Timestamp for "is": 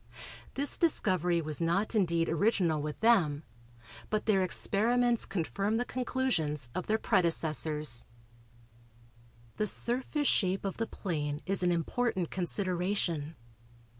11.45-11.61